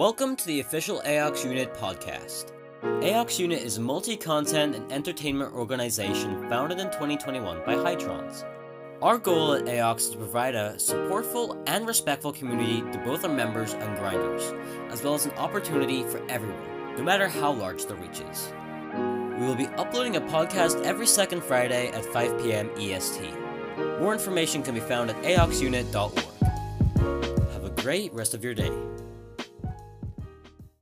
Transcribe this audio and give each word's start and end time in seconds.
Welcome 0.00 0.34
to 0.36 0.46
the 0.46 0.60
official 0.60 1.02
Aeox 1.04 1.44
Unit 1.44 1.74
podcast. 1.74 2.54
Aeox 2.82 3.38
Unit 3.38 3.62
is 3.62 3.76
a 3.76 3.82
multi 3.82 4.16
content 4.16 4.74
and 4.74 4.90
entertainment 4.90 5.52
organization 5.52 6.48
founded 6.48 6.78
in 6.78 6.86
2021 6.86 7.66
by 7.66 7.74
Hytrons. 7.74 8.46
Our 9.02 9.18
goal 9.18 9.52
at 9.52 9.66
Aeox 9.66 9.98
is 9.98 10.08
to 10.08 10.16
provide 10.16 10.54
a 10.54 10.72
supportful 10.78 11.62
and 11.66 11.86
respectful 11.86 12.32
community 12.32 12.80
to 12.92 13.02
both 13.04 13.26
our 13.26 13.30
members 13.30 13.74
and 13.74 13.98
grinders, 13.98 14.54
as 14.88 15.02
well 15.02 15.12
as 15.12 15.26
an 15.26 15.32
opportunity 15.32 16.02
for 16.04 16.26
everyone, 16.30 16.96
no 16.96 17.02
matter 17.02 17.28
how 17.28 17.52
large 17.52 17.84
the 17.84 17.94
reach 17.96 18.22
is. 18.22 18.54
We 19.38 19.44
will 19.44 19.54
be 19.54 19.66
uploading 19.76 20.16
a 20.16 20.22
podcast 20.22 20.82
every 20.82 21.06
second 21.06 21.44
Friday 21.44 21.88
at 21.88 22.06
5 22.06 22.42
p.m. 22.42 22.70
EST. 22.78 23.20
More 24.00 24.14
information 24.14 24.62
can 24.62 24.72
be 24.72 24.80
found 24.80 25.10
at 25.10 25.22
aoxunit.org. 25.24 26.24
Have 27.52 27.64
a 27.64 27.82
great 27.82 28.14
rest 28.14 28.32
of 28.32 28.42
your 28.42 28.54
day. 28.54 28.72